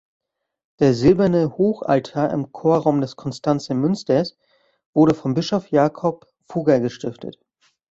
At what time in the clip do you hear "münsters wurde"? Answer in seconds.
3.75-5.13